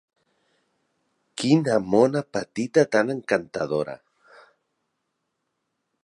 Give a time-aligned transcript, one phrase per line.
[1.41, 3.95] Quina mona petita tan encantadora!